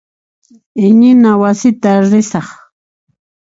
[0.87, 2.47] Iñina wasita risaq.